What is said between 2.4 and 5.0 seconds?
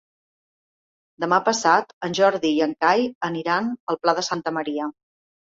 i en Cai aniran al Pla de Santa Maria.